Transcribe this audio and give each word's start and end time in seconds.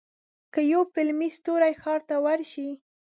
که 0.53 0.59
یو 0.71 0.81
فلمي 0.93 1.29
ستوری 1.37 1.73
ښار 1.81 1.99
ته 2.09 2.15
ورشي. 2.25 2.69